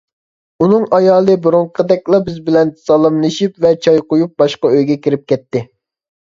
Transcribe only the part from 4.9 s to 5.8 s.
كىرىپ كەتتى.